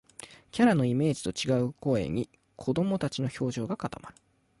[0.49, 4.15] キャラのイメージと違う声に、子どもたちの表情が固まる